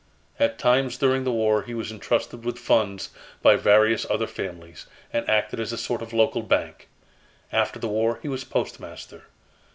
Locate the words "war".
1.31-1.61, 7.87-8.17